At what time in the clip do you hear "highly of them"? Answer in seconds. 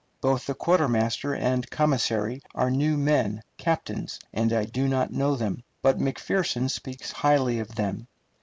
7.11-8.07